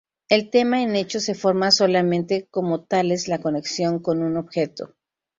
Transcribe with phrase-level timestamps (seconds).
[0.29, 4.95] El tema en hecho se forma solamente como tales la conexión con un objeto.